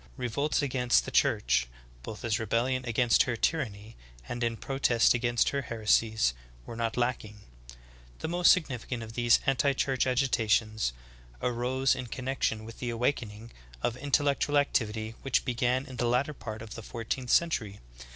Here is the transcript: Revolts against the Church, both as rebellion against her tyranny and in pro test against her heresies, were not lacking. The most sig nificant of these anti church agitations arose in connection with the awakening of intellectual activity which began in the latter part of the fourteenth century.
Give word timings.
Revolts 0.17 0.63
against 0.63 1.05
the 1.05 1.11
Church, 1.11 1.67
both 2.01 2.25
as 2.25 2.39
rebellion 2.39 2.83
against 2.87 3.21
her 3.29 3.35
tyranny 3.35 3.95
and 4.27 4.43
in 4.43 4.57
pro 4.57 4.79
test 4.79 5.13
against 5.13 5.49
her 5.49 5.61
heresies, 5.61 6.33
were 6.65 6.75
not 6.75 6.97
lacking. 6.97 7.41
The 8.17 8.27
most 8.27 8.51
sig 8.51 8.67
nificant 8.67 9.03
of 9.03 9.13
these 9.13 9.39
anti 9.45 9.73
church 9.73 10.07
agitations 10.07 10.93
arose 11.39 11.93
in 11.93 12.07
connection 12.07 12.65
with 12.65 12.79
the 12.79 12.89
awakening 12.89 13.51
of 13.83 13.95
intellectual 13.95 14.57
activity 14.57 15.13
which 15.21 15.45
began 15.45 15.85
in 15.85 15.97
the 15.97 16.07
latter 16.07 16.33
part 16.33 16.63
of 16.63 16.73
the 16.73 16.81
fourteenth 16.81 17.29
century. 17.29 17.79